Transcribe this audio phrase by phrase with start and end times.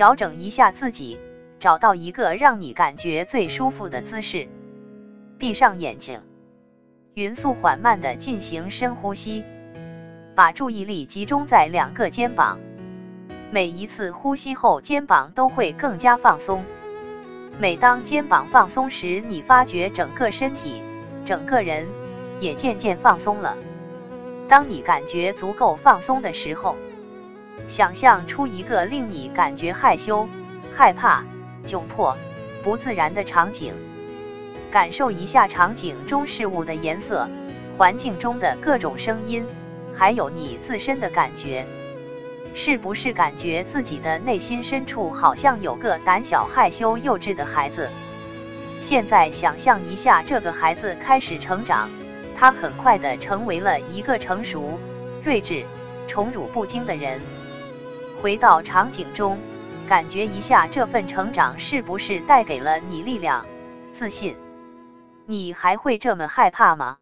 [0.00, 1.20] 调整一下自己，
[1.58, 4.48] 找到一个让你感觉最舒服的姿势，
[5.36, 6.22] 闭上眼睛，
[7.12, 9.44] 匀速缓慢的进行深呼吸，
[10.34, 12.58] 把注意力集中在两个肩膀。
[13.50, 16.64] 每一次呼吸后，肩膀都会更加放松。
[17.58, 20.80] 每当肩膀放松时，你发觉整个身体、
[21.26, 21.86] 整个人
[22.40, 23.54] 也渐渐放松了。
[24.48, 26.74] 当你感觉足够放松的时候，
[27.66, 30.28] 想象出一个令你感觉害羞、
[30.72, 31.24] 害怕、
[31.64, 32.16] 窘迫、
[32.62, 33.74] 不自然的场景，
[34.70, 37.28] 感受一下场景中事物的颜色、
[37.76, 39.44] 环境中的各种声音，
[39.92, 41.66] 还有你自身的感觉。
[42.52, 47.88] 是不是感觉自己的内心深处好像有个胆小、害羞、幼稚的孩子？
[48.80, 51.88] 现在想象一下，这个孩子开始成长，
[52.34, 54.78] 他很快的成为了一个成熟、
[55.22, 55.64] 睿智、
[56.08, 57.20] 宠辱不惊的人。
[58.20, 59.38] 回到场景中，
[59.88, 63.46] 感觉一下这份成长是不是带给了你力量、
[63.92, 64.36] 自信？
[65.24, 66.98] 你还会这么害怕吗？